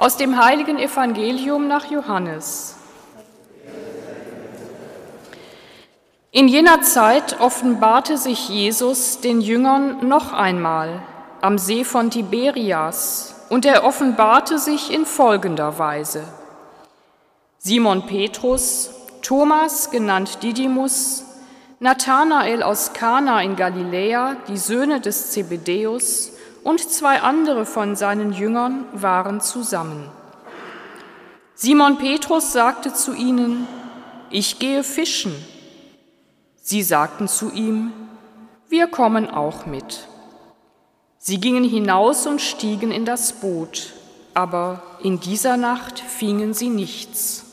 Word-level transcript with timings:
Aus 0.00 0.16
dem 0.16 0.42
heiligen 0.42 0.78
Evangelium 0.78 1.68
nach 1.68 1.90
Johannes. 1.90 2.74
In 6.30 6.48
jener 6.48 6.80
Zeit 6.80 7.38
offenbarte 7.38 8.16
sich 8.16 8.48
Jesus 8.48 9.20
den 9.20 9.42
Jüngern 9.42 10.08
noch 10.08 10.32
einmal 10.32 11.02
am 11.42 11.58
See 11.58 11.84
von 11.84 12.08
Tiberias, 12.08 13.34
und 13.50 13.66
er 13.66 13.84
offenbarte 13.84 14.58
sich 14.58 14.90
in 14.90 15.04
folgender 15.04 15.78
Weise. 15.78 16.24
Simon 17.58 18.06
Petrus, 18.06 18.92
Thomas 19.20 19.90
genannt 19.90 20.42
Didymus, 20.42 21.26
Nathanael 21.78 22.62
aus 22.62 22.94
Kana 22.94 23.42
in 23.42 23.54
Galiläa, 23.54 24.36
die 24.48 24.56
Söhne 24.56 25.02
des 25.02 25.32
Zebedäus 25.32 26.32
und 26.62 26.80
zwei 26.80 27.20
andere 27.20 27.66
von 27.66 27.96
seinen 27.96 28.32
Jüngern 28.32 28.84
waren 28.92 29.40
zusammen. 29.40 30.10
Simon 31.54 31.98
Petrus 31.98 32.52
sagte 32.52 32.94
zu 32.94 33.12
ihnen, 33.12 33.66
ich 34.30 34.58
gehe 34.58 34.82
fischen. 34.82 35.34
Sie 36.62 36.82
sagten 36.82 37.28
zu 37.28 37.50
ihm, 37.50 37.92
wir 38.68 38.86
kommen 38.86 39.28
auch 39.28 39.66
mit. 39.66 40.06
Sie 41.18 41.38
gingen 41.38 41.64
hinaus 41.64 42.26
und 42.26 42.40
stiegen 42.40 42.92
in 42.92 43.04
das 43.04 43.34
Boot, 43.34 43.92
aber 44.32 44.82
in 45.02 45.20
dieser 45.20 45.56
Nacht 45.56 45.98
fingen 45.98 46.54
sie 46.54 46.70
nichts. 46.70 47.44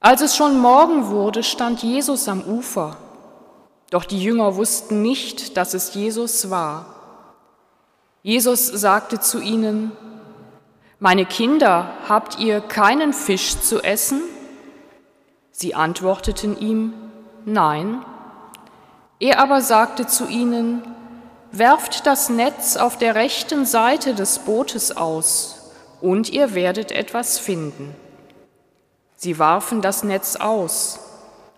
Als 0.00 0.20
es 0.20 0.34
schon 0.34 0.58
Morgen 0.58 1.08
wurde, 1.08 1.42
stand 1.42 1.82
Jesus 1.82 2.28
am 2.28 2.42
Ufer, 2.42 2.96
doch 3.90 4.04
die 4.04 4.22
Jünger 4.22 4.56
wussten 4.56 5.02
nicht, 5.02 5.56
dass 5.56 5.72
es 5.72 5.94
Jesus 5.94 6.50
war. 6.50 6.93
Jesus 8.26 8.66
sagte 8.68 9.20
zu 9.20 9.38
ihnen, 9.38 9.92
Meine 10.98 11.26
Kinder, 11.26 11.90
habt 12.08 12.38
ihr 12.38 12.62
keinen 12.62 13.12
Fisch 13.12 13.60
zu 13.60 13.82
essen? 13.82 14.22
Sie 15.50 15.74
antworteten 15.74 16.58
ihm, 16.58 16.94
Nein. 17.44 18.02
Er 19.20 19.40
aber 19.40 19.60
sagte 19.60 20.06
zu 20.06 20.26
ihnen, 20.26 20.82
Werft 21.52 22.06
das 22.06 22.30
Netz 22.30 22.78
auf 22.78 22.96
der 22.96 23.14
rechten 23.14 23.66
Seite 23.66 24.14
des 24.14 24.38
Bootes 24.38 24.96
aus, 24.96 25.70
und 26.00 26.30
ihr 26.30 26.54
werdet 26.54 26.92
etwas 26.92 27.38
finden. 27.38 27.94
Sie 29.16 29.38
warfen 29.38 29.82
das 29.82 30.02
Netz 30.02 30.36
aus 30.36 30.98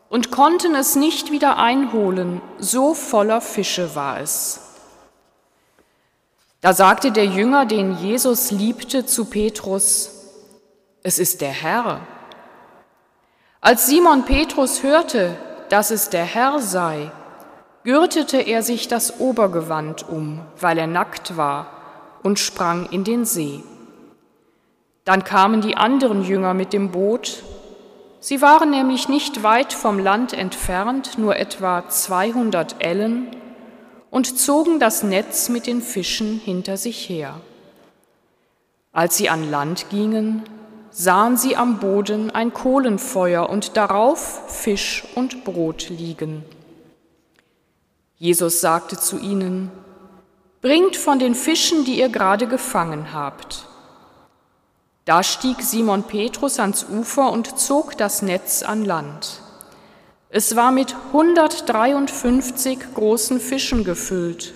und 0.09 0.33
konnten 0.33 0.75
es 0.75 0.97
nicht 0.97 1.31
wieder 1.31 1.59
einholen, 1.59 2.41
so 2.59 2.93
voller 2.93 3.41
Fische 3.41 3.95
war 3.95 4.19
es. 4.19 4.66
Da 6.67 6.73
sagte 6.73 7.13
der 7.13 7.27
Jünger, 7.27 7.65
den 7.65 7.97
Jesus 7.97 8.51
liebte, 8.51 9.07
zu 9.07 9.27
Petrus, 9.27 10.11
es 11.05 11.21
ist 11.21 11.41
der 11.41 11.53
Herr. 11.53 12.01
Als 13.61 13.87
Simon 13.87 14.25
Petrus 14.25 14.83
hörte, 14.83 15.37
dass 15.69 15.93
es 15.93 16.11
der 16.11 16.25
Herr 16.25 16.59
sei, 16.59 17.13
gürtete 17.85 18.39
er 18.39 18.65
sich 18.65 18.89
das 18.89 19.21
Obergewand 19.21 20.09
um, 20.09 20.41
weil 20.61 20.77
er 20.77 20.89
nackt 20.89 21.37
war, 21.37 21.69
und 22.25 22.41
sprang 22.41 22.89
in 22.91 23.05
den 23.05 23.25
See. 23.27 23.63
Dann 25.05 25.23
kamen 25.23 25.61
die 25.61 25.77
anderen 25.77 26.25
Jünger 26.25 26.53
mit 26.53 26.73
dem 26.73 26.91
Boot. 26.91 27.45
Sie 28.19 28.43
waren 28.43 28.71
nämlich 28.71 29.09
nicht 29.09 29.45
weit 29.45 29.73
vom 29.73 30.01
Land 30.01 30.33
entfernt, 30.33 31.17
nur 31.17 31.37
etwa 31.37 31.89
200 31.89 32.85
Ellen, 32.85 33.29
und 34.11 34.39
zogen 34.39 34.81
das 34.81 35.03
Netz 35.03 35.49
mit 35.49 35.67
den 35.67 35.83
Fischen 35.83 36.41
hinter 36.45 36.77
sich 36.77 37.09
her. 37.09 37.41
Als 38.93 39.17
sie 39.17 39.29
an 39.29 39.51
Land 39.51 39.91
gingen, 39.91 40.43
sahen 40.91 41.37
sie 41.37 41.57
am 41.57 41.79
Boden 41.79 42.31
ein 42.31 42.55
Kohlenfeuer 42.55 43.51
und 43.51 43.77
darauf 43.77 44.51
Fisch 44.51 45.05
und 45.15 45.45
Brot 45.45 45.91
liegen. 45.91 46.45
Jesus 48.17 48.63
sagte 48.63 48.97
zu 48.99 49.19
ihnen, 49.19 49.71
Bringt 50.63 50.97
von 50.97 51.19
den 51.19 51.35
Fischen, 51.35 51.85
die 51.85 51.99
ihr 51.99 52.09
gerade 52.09 52.47
gefangen 52.47 53.13
habt. 53.13 53.67
Da 55.05 55.23
stieg 55.23 55.61
Simon 55.61 56.03
Petrus 56.03 56.59
ans 56.59 56.87
Ufer 56.91 57.31
und 57.31 57.59
zog 57.59 57.97
das 57.97 58.23
Netz 58.23 58.63
an 58.63 58.85
Land. 58.85 59.43
Es 60.39 60.55
war 60.55 60.71
mit 60.71 60.95
153 61.15 62.79
großen 62.93 63.41
Fischen 63.41 63.85
gefüllt, 63.85 64.53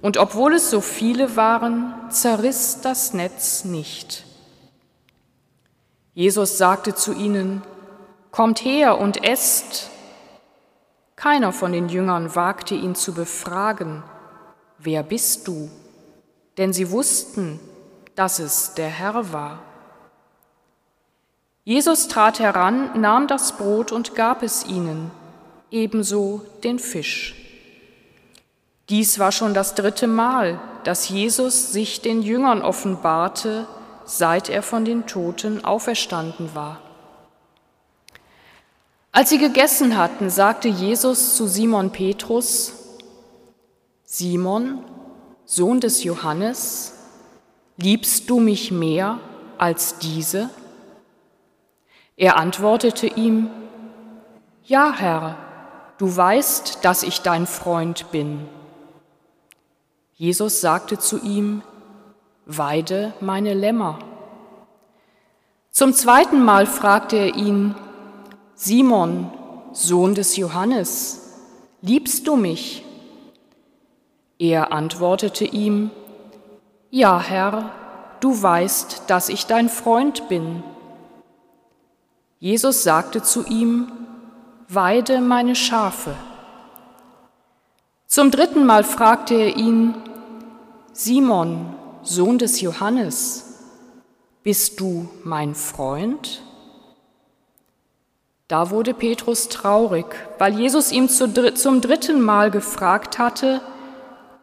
und 0.00 0.16
obwohl 0.16 0.54
es 0.54 0.70
so 0.70 0.80
viele 0.80 1.36
waren, 1.36 1.92
zerriss 2.08 2.80
das 2.80 3.12
Netz 3.12 3.66
nicht. 3.66 4.24
Jesus 6.14 6.56
sagte 6.56 6.94
zu 6.94 7.12
ihnen, 7.12 7.60
Kommt 8.30 8.64
her 8.64 8.96
und 8.96 9.22
esst. 9.22 9.90
Keiner 11.14 11.52
von 11.52 11.72
den 11.72 11.90
Jüngern 11.90 12.34
wagte 12.34 12.74
ihn 12.74 12.94
zu 12.94 13.12
befragen, 13.12 14.02
wer 14.78 15.02
bist 15.02 15.46
du? 15.46 15.70
Denn 16.56 16.72
sie 16.72 16.90
wussten, 16.90 17.60
dass 18.14 18.38
es 18.38 18.72
der 18.72 18.88
Herr 18.88 19.30
war. 19.30 19.65
Jesus 21.68 22.06
trat 22.06 22.38
heran, 22.38 22.90
nahm 22.94 23.26
das 23.26 23.56
Brot 23.56 23.90
und 23.90 24.14
gab 24.14 24.44
es 24.44 24.66
ihnen, 24.66 25.10
ebenso 25.72 26.42
den 26.62 26.78
Fisch. 26.78 27.34
Dies 28.88 29.18
war 29.18 29.32
schon 29.32 29.52
das 29.52 29.74
dritte 29.74 30.06
Mal, 30.06 30.60
dass 30.84 31.08
Jesus 31.08 31.72
sich 31.72 32.02
den 32.02 32.22
Jüngern 32.22 32.62
offenbarte, 32.62 33.66
seit 34.04 34.48
er 34.48 34.62
von 34.62 34.84
den 34.84 35.08
Toten 35.08 35.64
auferstanden 35.64 36.54
war. 36.54 36.78
Als 39.10 39.30
sie 39.30 39.38
gegessen 39.38 39.96
hatten, 39.96 40.30
sagte 40.30 40.68
Jesus 40.68 41.34
zu 41.34 41.48
Simon 41.48 41.90
Petrus, 41.90 42.74
Simon, 44.04 44.84
Sohn 45.46 45.80
des 45.80 46.04
Johannes, 46.04 46.92
liebst 47.76 48.30
du 48.30 48.38
mich 48.38 48.70
mehr 48.70 49.18
als 49.58 49.98
diese? 49.98 50.48
Er 52.16 52.38
antwortete 52.38 53.06
ihm, 53.06 53.50
Ja, 54.64 54.92
Herr, 54.96 55.36
du 55.98 56.16
weißt, 56.16 56.78
dass 56.82 57.02
ich 57.02 57.20
dein 57.20 57.46
Freund 57.46 58.10
bin. 58.10 58.48
Jesus 60.14 60.62
sagte 60.62 60.98
zu 60.98 61.20
ihm, 61.20 61.62
Weide 62.46 63.12
meine 63.20 63.52
Lämmer. 63.52 63.98
Zum 65.70 65.92
zweiten 65.92 66.42
Mal 66.42 66.64
fragte 66.64 67.16
er 67.16 67.34
ihn, 67.34 67.74
Simon, 68.54 69.30
Sohn 69.72 70.14
des 70.14 70.38
Johannes, 70.38 71.34
liebst 71.82 72.26
du 72.26 72.36
mich? 72.36 72.82
Er 74.38 74.72
antwortete 74.72 75.44
ihm, 75.44 75.90
Ja, 76.90 77.20
Herr, 77.20 77.72
du 78.20 78.42
weißt, 78.42 79.02
dass 79.08 79.28
ich 79.28 79.44
dein 79.44 79.68
Freund 79.68 80.30
bin. 80.30 80.62
Jesus 82.38 82.82
sagte 82.82 83.22
zu 83.22 83.44
ihm, 83.46 83.90
Weide 84.68 85.20
meine 85.20 85.54
Schafe. 85.54 86.14
Zum 88.06 88.30
dritten 88.30 88.66
Mal 88.66 88.82
fragte 88.82 89.34
er 89.34 89.56
ihn, 89.56 89.94
Simon, 90.92 91.74
Sohn 92.02 92.38
des 92.38 92.60
Johannes, 92.60 93.46
bist 94.42 94.80
du 94.80 95.08
mein 95.24 95.54
Freund? 95.54 96.42
Da 98.48 98.70
wurde 98.70 98.94
Petrus 98.94 99.48
traurig, 99.48 100.06
weil 100.38 100.58
Jesus 100.58 100.92
ihm 100.92 101.08
zum 101.08 101.80
dritten 101.80 102.20
Mal 102.20 102.50
gefragt 102.50 103.18
hatte, 103.18 103.60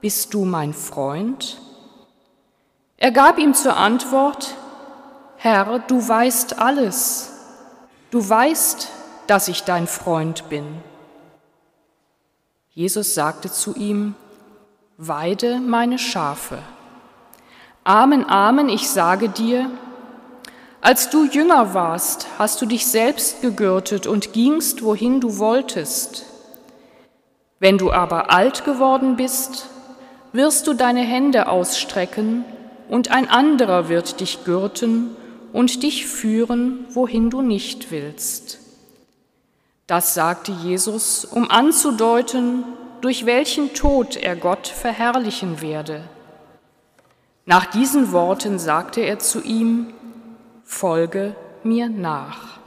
Bist 0.02 0.34
du 0.34 0.46
mein 0.46 0.74
Freund? 0.74 1.62
Er 2.98 3.12
gab 3.12 3.38
ihm 3.38 3.54
zur 3.54 3.78
Antwort, 3.78 4.56
Herr, 5.38 5.80
du 5.80 6.08
weißt 6.08 6.60
alles, 6.60 7.33
du 8.14 8.30
weißt, 8.30 8.90
dass 9.26 9.48
ich 9.48 9.64
dein 9.64 9.88
Freund 9.88 10.48
bin. 10.50 10.66
Jesus 12.70 13.16
sagte 13.16 13.52
zu 13.52 13.76
ihm, 13.76 14.16
Weide 14.98 15.60
meine 15.60 15.98
Schafe. 15.98 16.60
Amen, 17.84 18.30
Amen, 18.30 18.70
ich 18.70 18.88
sage 18.88 19.30
dir, 19.30 19.72
als 20.80 21.10
du 21.10 21.26
jünger 21.26 21.74
warst, 21.74 22.28
hast 22.38 22.62
du 22.62 22.68
dich 22.68 22.86
selbst 22.86 23.42
gegürtet 23.42 24.06
und 24.06 24.34
gingst, 24.34 24.84
wohin 24.84 25.20
du 25.20 25.40
wolltest. 25.40 26.26
Wenn 27.60 27.80
du 27.80 27.92
aber 27.92 28.30
alt 28.30 28.64
geworden 28.64 29.16
bist, 29.16 29.68
wirst 30.34 30.68
du 30.68 30.74
deine 30.74 31.02
Hände 31.02 31.48
ausstrecken, 31.48 32.46
und 32.90 33.10
ein 33.10 33.28
anderer 33.28 33.90
wird 33.90 34.20
dich 34.20 34.44
gürten 34.44 35.16
und 35.54 35.84
dich 35.84 36.06
führen, 36.08 36.86
wohin 36.90 37.30
du 37.30 37.42
nicht 37.42 37.92
willst. 37.92 38.60
Das 39.88 40.14
sagte 40.14 40.52
Jesus, 40.52 41.24
um 41.24 41.50
anzudeuten, 41.50 42.66
durch 43.02 43.26
welchen 43.26 43.74
Tod 43.74 44.18
er 44.18 44.36
Gott 44.36 44.68
verherrlichen 44.68 45.62
werde. 45.62 46.04
Nach 47.46 47.66
diesen 47.66 48.12
Worten 48.12 48.60
sagte 48.60 49.02
er 49.02 49.20
zu 49.20 49.42
ihm, 49.42 49.94
Folge 50.64 51.36
mir 51.64 51.90
nach. 51.90 52.60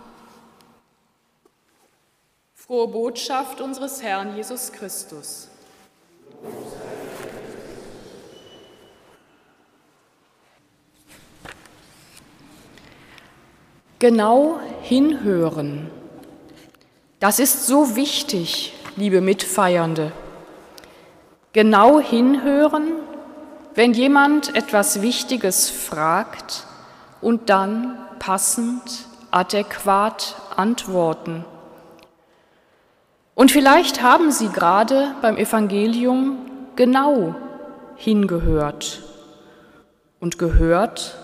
Frohe 2.55 2.89
Botschaft 2.89 3.61
unseres 3.61 4.03
Herrn 4.03 4.37
Jesus 4.37 4.71
Christus. 4.73 5.49
Genau 13.99 14.61
hinhören. 14.83 15.91
Das 17.19 17.39
ist 17.39 17.67
so 17.67 17.97
wichtig, 17.97 18.75
liebe 18.97 19.23
Mitfeiernde. 19.23 20.13
Genau 21.55 21.99
hinhören, 21.99 22.93
wenn 23.75 23.95
jemand 23.95 24.55
etwas 24.55 25.01
Wichtiges 25.01 25.71
fragt 25.71 26.67
und 27.23 27.49
dann 27.49 27.97
passend, 28.19 29.07
adäquat 29.31 30.37
antworten. 30.57 31.47
Und 33.35 33.51
vielleicht 33.51 34.03
haben 34.03 34.31
Sie 34.31 34.49
gerade 34.49 35.15
beim 35.23 35.39
Evangelium 35.39 36.39
genau 36.77 37.35
hingehört 37.97 39.03
und 40.21 40.39
gehört, 40.39 41.17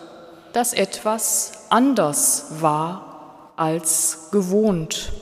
dass 0.52 0.72
etwas 0.72 1.61
anders 1.72 2.60
war 2.60 3.54
als 3.56 4.28
gewohnt. 4.30 5.12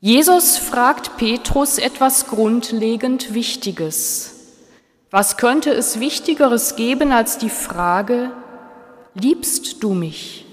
Jesus 0.00 0.58
fragt 0.58 1.16
Petrus 1.16 1.78
etwas 1.78 2.26
grundlegend 2.26 3.34
Wichtiges. 3.34 4.34
Was 5.10 5.38
könnte 5.38 5.70
es 5.70 6.00
Wichtigeres 6.00 6.76
geben 6.76 7.12
als 7.12 7.38
die 7.38 7.48
Frage, 7.48 8.30
liebst 9.14 9.82
du 9.82 9.94
mich? 9.94 10.44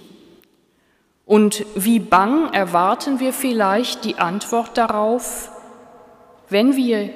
Und 1.25 1.65
wie 1.75 1.99
bang 1.99 2.53
erwarten 2.53 3.19
wir 3.19 3.33
vielleicht 3.33 4.05
die 4.05 4.15
Antwort 4.15 4.77
darauf, 4.77 5.51
wenn 6.49 6.75
wir 6.75 7.09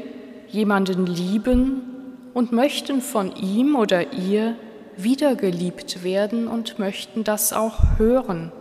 jemanden 0.49 1.05
lieben 1.05 2.19
und 2.33 2.51
möchten 2.51 3.01
von 3.01 3.35
ihm 3.35 3.75
oder 3.75 4.13
ihr 4.13 4.55
wiedergeliebt 5.03 6.03
werden 6.03 6.47
und 6.47 6.79
möchten 6.79 7.23
das 7.23 7.53
auch 7.53 7.97
hören. 7.97 8.51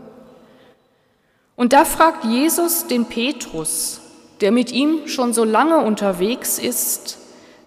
Und 1.56 1.72
da 1.72 1.84
fragt 1.84 2.24
Jesus 2.24 2.86
den 2.86 3.06
Petrus, 3.06 4.00
der 4.40 4.52
mit 4.52 4.70
ihm 4.70 5.08
schon 5.08 5.32
so 5.32 5.44
lange 5.44 5.78
unterwegs 5.78 6.58
ist, 6.58 7.18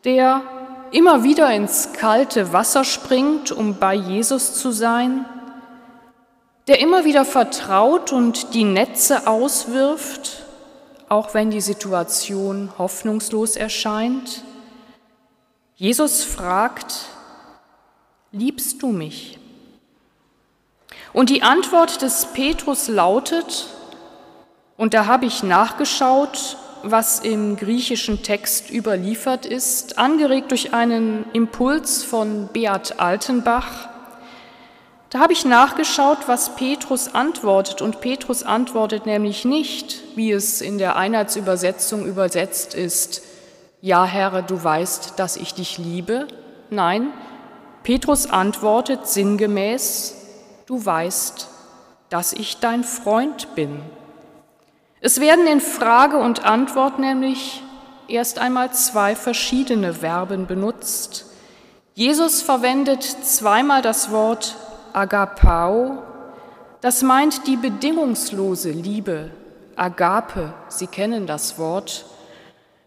der 0.06 0.42
immer 0.92 1.24
wieder 1.24 1.52
ins 1.54 1.94
kalte 1.94 2.54
Wasser 2.54 2.84
springt, 2.84 3.52
um 3.52 3.76
bei 3.76 3.94
Jesus 3.94 4.56
zu 4.56 4.72
sein, 4.72 5.26
der 6.68 6.80
immer 6.80 7.06
wieder 7.06 7.26
vertraut 7.26 8.14
und 8.14 8.54
die 8.54 8.64
Netze 8.64 9.28
auswirft, 9.28 10.44
auch 11.10 11.34
wenn 11.34 11.52
die 11.52 11.62
Situation 11.62 12.72
hoffnungslos 12.78 13.56
erscheint. 13.56 14.44
Jesus 15.76 16.24
fragt, 16.24 17.08
liebst 18.32 18.82
du 18.82 18.88
mich? 18.88 19.38
Und 21.14 21.30
die 21.30 21.44
Antwort 21.44 22.02
des 22.02 22.28
Petrus 22.34 22.88
lautet, 22.88 23.68
und 24.78 24.94
da 24.94 25.06
habe 25.06 25.26
ich 25.26 25.44
nachgeschaut, 25.44 26.58
was 26.84 27.20
im 27.20 27.58
griechischen 27.58 28.24
Text 28.24 28.72
überliefert 28.72 29.46
ist, 29.46 30.00
angeregt 30.00 30.52
durch 30.52 30.74
einen 30.74 31.26
Impuls 31.34 32.04
von 32.04 32.48
Beat 32.48 33.00
Altenbach. 33.00 33.90
Da 35.12 35.20
habe 35.20 35.34
ich 35.34 35.46
nachgeschaut, 35.46 36.20
was 36.28 36.56
Petrus 36.56 37.14
antwortet. 37.14 37.82
Und 37.82 38.02
Petrus 38.02 38.44
antwortet 38.44 39.06
nämlich 39.06 39.46
nicht, 39.46 40.02
wie 40.16 40.32
es 40.32 40.62
in 40.62 40.78
der 40.78 40.96
Einheitsübersetzung 40.96 42.06
übersetzt 42.06 42.74
ist, 42.74 43.22
ja 43.82 44.06
Herr, 44.06 44.42
du 44.42 44.64
weißt, 44.64 45.14
dass 45.18 45.38
ich 45.38 45.54
dich 45.54 45.78
liebe. 45.78 46.28
Nein, 46.70 47.12
Petrus 47.84 48.30
antwortet 48.30 49.08
sinngemäß, 49.08 50.16
du 50.68 50.86
weißt, 50.86 51.48
dass 52.10 52.34
ich 52.34 52.60
dein 52.60 52.84
Freund 52.84 53.56
bin. 53.56 53.82
Es 55.00 55.20
werden 55.20 55.48
in 55.48 55.62
Frage 55.62 56.18
und 56.18 56.46
Antwort 56.46 57.00
nämlich 57.00 57.64
erst 58.08 58.38
einmal 58.38 58.72
zwei 58.72 59.16
verschiedene 59.16 59.96
Verben 59.96 60.46
benutzt. 60.46 61.26
Jesus 61.96 62.42
verwendet 62.42 63.04
zweimal 63.04 63.82
das 63.82 64.12
Wort 64.12 64.56
agapao, 64.94 66.04
das 66.82 67.02
meint 67.02 67.48
die 67.48 67.58
bedingungslose 67.58 68.72
Liebe, 68.72 69.32
agape, 69.76 70.54
Sie 70.68 70.88
kennen 70.88 71.28
das 71.28 71.58
Wort, 71.58 72.06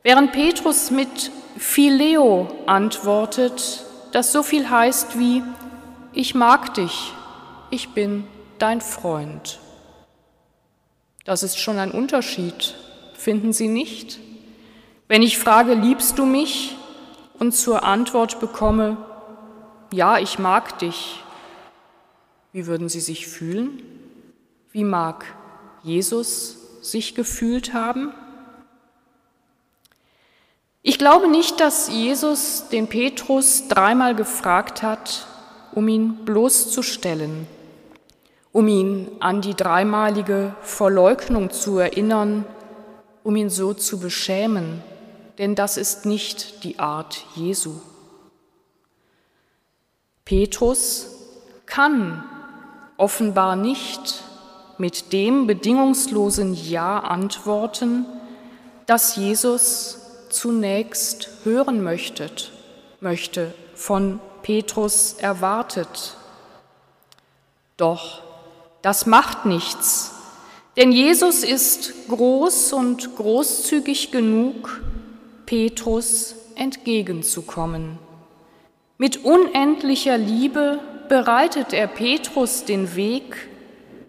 während 0.02 0.32
Petrus 0.32 0.90
mit 0.90 1.31
Phileo 1.56 2.49
antwortet, 2.67 3.85
das 4.14 4.32
so 4.32 4.43
viel 4.43 4.70
heißt 4.70 5.19
wie, 5.19 5.43
ich 6.12 6.34
mag 6.34 6.75
dich, 6.75 7.12
ich 7.70 7.90
bin 7.90 8.25
dein 8.58 8.81
Freund. 8.81 9.58
Das 11.25 11.43
ist 11.43 11.58
schon 11.58 11.78
ein 11.78 11.90
Unterschied, 11.90 12.75
finden 13.14 13.52
Sie 13.52 13.69
nicht? 13.69 14.20
Wenn 15.08 15.22
ich 15.22 15.38
frage, 15.38 15.75
liebst 15.75 16.19
du 16.19 16.26
mich? 16.26 16.76
und 17.38 17.52
zur 17.52 17.84
Antwort 17.84 18.40
bekomme, 18.40 18.96
ja, 19.93 20.19
ich 20.19 20.38
mag 20.38 20.78
dich, 20.78 21.22
wie 22.52 22.66
würden 22.66 22.88
Sie 22.88 23.00
sich 23.00 23.26
fühlen? 23.26 23.82
Wie 24.70 24.84
mag 24.84 25.25
Jesus 25.82 26.56
sich 26.81 27.14
gefühlt 27.14 27.75
haben? 27.75 28.12
Ich 30.87 30.99
glaube 30.99 31.29
nicht, 31.29 31.61
dass 31.61 31.89
Jesus 31.89 32.69
den 32.69 32.89
Petrus 32.89 33.69
dreimal 33.69 34.15
gefragt 34.15 34.83
hat, 34.83 35.27
um 35.73 35.89
ihn 35.89 36.27
bloßzustellen, 36.27 37.47
um 38.53 38.69
ihn 38.69 39.11
an 39.19 39.41
die 39.41 39.55
dreimalige 39.55 40.55
Verleugnung 40.61 41.51
zu 41.51 41.79
erinnern, 41.79 42.45
um 43.23 43.35
ihn 43.35 43.49
so 43.49 43.73
zu 43.73 43.99
beschämen, 43.99 44.83
denn 45.39 45.55
das 45.55 45.79
ist 45.79 46.05
nicht 46.05 46.63
die 46.65 46.79
Art 46.79 47.25
Jesu. 47.35 47.77
Petrus 50.27 51.07
kann 51.65 52.23
offenbar 52.99 53.57
nicht 53.57 54.23
mit 54.76 55.14
dem 55.14 55.47
bedingungslosen 55.47 56.53
Ja 56.53 56.99
antworten, 56.99 58.05
das 58.85 59.17
Jesus 59.17 60.03
zunächst 60.35 61.29
hören 61.45 61.83
möchtet, 61.83 62.53
möchte, 63.00 63.55
von 63.75 64.21
Petrus 64.43 65.14
erwartet. 65.14 66.17
Doch 67.76 68.23
das 68.83 69.07
macht 69.07 69.47
nichts, 69.47 70.12
denn 70.76 70.93
Jesus 70.93 71.45
ist 71.45 72.09
groß 72.09 72.73
und 72.73 73.17
großzügig 73.17 74.11
genug, 74.11 74.83
Petrus 75.47 76.35
entgegenzukommen. 76.57 77.99
Mit 78.99 79.25
unendlicher 79.25 80.19
Liebe 80.19 80.81
bereitet 81.09 81.73
er 81.73 81.87
Petrus 81.87 82.64
den 82.64 82.95
Weg, 82.97 83.49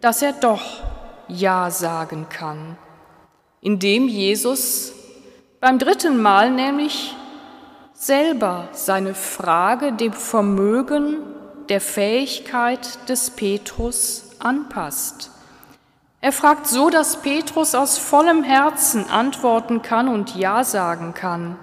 dass 0.02 0.22
er 0.22 0.34
doch 0.34 0.84
Ja 1.28 1.72
sagen 1.72 2.28
kann, 2.30 2.78
indem 3.62 4.08
Jesus 4.08 4.94
beim 5.66 5.80
dritten 5.80 6.22
Mal 6.22 6.52
nämlich 6.52 7.16
selber 7.96 8.70
seine 8.74 9.16
Frage 9.16 9.94
dem 9.94 10.14
Vermögen 10.14 11.18
der 11.70 11.82
Fähigkeit 11.82 13.10
des 13.10 13.32
Petrus 13.32 14.36
anpasst. 14.38 15.32
Er 16.22 16.32
fragt 16.32 16.68
so, 16.68 16.92
dass 16.92 17.24
Petrus 17.24 17.74
aus 17.74 17.98
vollem 17.98 18.44
Herzen 18.44 19.10
antworten 19.10 19.82
kann 19.82 20.08
und 20.08 20.36
Ja 20.36 20.64
sagen 20.64 21.16
kann. 21.16 21.58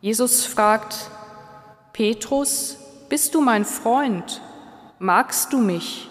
Jesus 0.00 0.46
fragt, 0.46 1.10
Petrus, 1.92 2.76
bist 3.08 3.34
du 3.34 3.40
mein 3.40 3.64
Freund? 3.64 4.40
Magst 5.00 5.52
du 5.52 5.58
mich? 5.58 6.08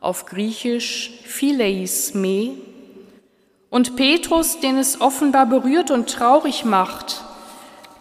Auf 0.00 0.26
Griechisch 0.26 1.10
Phileis 1.24 2.14
me. 2.14 2.73
Und 3.74 3.96
Petrus, 3.96 4.60
den 4.60 4.78
es 4.78 5.00
offenbar 5.00 5.46
berührt 5.46 5.90
und 5.90 6.08
traurig 6.08 6.64
macht, 6.64 7.24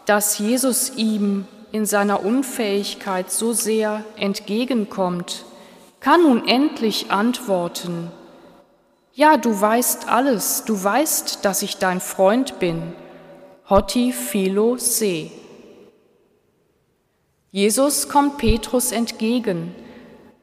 dass 0.05 0.37
Jesus 0.37 0.97
ihm 0.97 1.47
in 1.71 1.87
seiner 1.87 2.23
Unfähigkeit 2.23 3.31
so 3.31 3.53
sehr 3.53 4.05
entgegenkommt, 4.15 5.45
kann 5.99 6.21
nun 6.21 6.47
endlich 6.47 7.09
antworten, 7.09 8.11
ja, 9.13 9.35
du 9.37 9.59
weißt 9.59 10.09
alles, 10.09 10.63
du 10.63 10.83
weißt, 10.83 11.43
dass 11.43 11.63
ich 11.63 11.77
dein 11.77 12.01
Freund 12.01 12.59
bin, 12.59 12.93
Hotti 13.67 14.11
Philo 14.11 14.77
Se. 14.77 15.31
Jesus 17.49 18.09
kommt 18.09 18.37
Petrus 18.37 18.91
entgegen, 18.91 19.73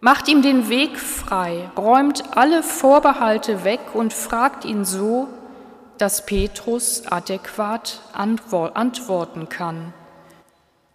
macht 0.00 0.28
ihm 0.28 0.42
den 0.42 0.69
Weg 0.69 0.99
frei, 0.99 1.71
räumt 1.76 2.37
alle 2.37 2.62
Vorbehalte 2.62 3.64
weg 3.64 3.80
und 3.95 4.12
fragt 4.12 4.64
ihn 4.64 4.85
so, 4.85 5.28
dass 5.99 6.25
Petrus 6.25 7.07
adäquat 7.07 8.00
antworten 8.12 9.49
kann. 9.49 9.92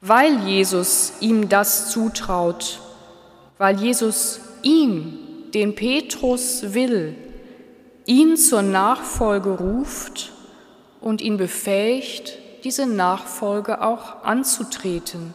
Weil 0.01 0.39
Jesus 0.39 1.13
ihm 1.19 1.49
das 1.49 1.91
zutraut, 1.91 2.79
weil 3.57 3.79
Jesus 3.79 4.39
ihm, 4.61 5.19
den 5.53 5.75
Petrus 5.75 6.73
will, 6.73 7.15
ihn 8.05 8.35
zur 8.35 8.61
Nachfolge 8.61 9.51
ruft 9.51 10.31
und 11.01 11.21
ihn 11.21 11.37
befähigt, 11.37 12.37
diese 12.63 12.87
Nachfolge 12.87 13.81
auch 13.81 14.23
anzutreten 14.23 15.33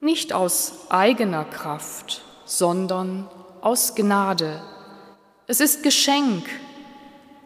nicht 0.00 0.32
aus 0.32 0.86
eigener 0.88 1.44
Kraft, 1.44 2.22
sondern 2.50 3.28
aus 3.60 3.94
Gnade. 3.94 4.60
Es 5.46 5.60
ist 5.60 5.84
Geschenk. 5.84 6.44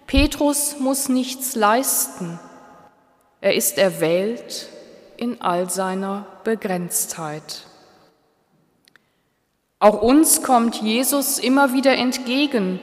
Petrus 0.07 0.77
muss 0.79 1.11
nichts 1.11 1.55
leisten. 1.55 2.41
Er 3.43 3.55
ist 3.55 3.77
erwählt 3.77 4.69
in 5.19 5.43
all 5.43 5.69
seiner 5.69 6.27
Begrenztheit. 6.43 7.65
Auch 9.79 10.01
uns 10.01 10.43
kommt 10.43 10.77
Jesus 10.81 11.39
immer 11.39 11.75
wieder 11.75 11.95
entgegen, 11.97 12.81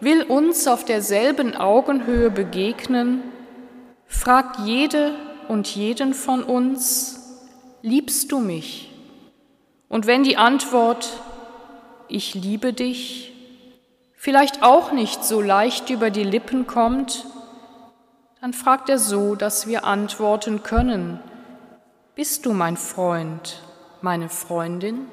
will 0.00 0.24
uns 0.24 0.68
auf 0.68 0.84
derselben 0.84 1.56
Augenhöhe 1.56 2.30
begegnen, 2.30 3.22
fragt 4.06 4.60
jede 4.60 5.14
und 5.48 5.74
jeden 5.74 6.12
von 6.12 6.42
uns, 6.42 7.40
liebst 7.80 8.30
du 8.30 8.40
mich? 8.40 8.92
Und 9.88 10.06
wenn 10.06 10.22
die 10.22 10.36
Antwort 10.36 11.08
Ich 12.14 12.34
liebe 12.34 12.74
dich 12.74 13.32
vielleicht 14.14 14.62
auch 14.62 14.92
nicht 14.92 15.24
so 15.24 15.40
leicht 15.40 15.88
über 15.88 16.10
die 16.10 16.24
Lippen 16.24 16.66
kommt, 16.66 17.24
dann 18.42 18.52
fragt 18.52 18.90
er 18.90 18.98
so, 18.98 19.34
dass 19.34 19.66
wir 19.66 19.84
antworten 19.86 20.62
können, 20.62 21.20
Bist 22.14 22.44
du 22.44 22.52
mein 22.52 22.76
Freund, 22.76 23.62
meine 24.02 24.28
Freundin? 24.28 25.06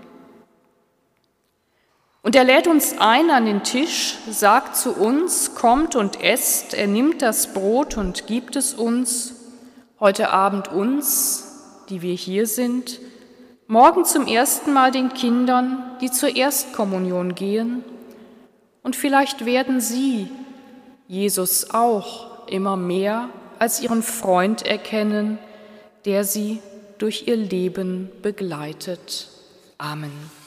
Und 2.21 2.35
er 2.35 2.43
lädt 2.43 2.67
uns 2.67 2.97
ein 2.99 3.29
an 3.29 3.45
den 3.45 3.63
Tisch, 3.63 4.17
sagt 4.29 4.75
zu 4.75 4.91
uns, 4.91 5.55
kommt 5.55 5.95
und 5.95 6.21
esst, 6.21 6.73
er 6.73 6.87
nimmt 6.87 7.21
das 7.21 7.53
Brot 7.53 7.95
und 7.95 8.27
gibt 8.27 8.57
es 8.57 8.73
uns, 8.73 9.35
heute 10.01 10.31
Abend 10.31 10.67
uns, 10.67 11.85
die 11.87 12.01
wir 12.01 12.13
hier 12.13 12.45
sind, 12.45 12.99
morgen 13.69 14.03
zum 14.03 14.25
ersten 14.25 14.73
Mal 14.73 14.91
den 14.91 15.13
Kindern, 15.13 15.83
die 16.01 16.09
zur 16.09 16.35
Erstkommunion 16.35 17.35
gehen. 17.35 17.83
Und 18.81 18.95
vielleicht 18.95 19.45
werden 19.45 19.79
sie 19.79 20.27
Jesus 21.07 21.69
auch 21.69 22.47
immer 22.47 22.75
mehr 22.75 23.29
als 23.59 23.79
ihren 23.81 24.01
Freund 24.01 24.65
erkennen, 24.65 25.37
der 26.05 26.23
sie 26.23 26.61
durch 26.97 27.27
ihr 27.27 27.37
Leben 27.37 28.09
begleitet. 28.23 29.29
Amen. 29.77 30.38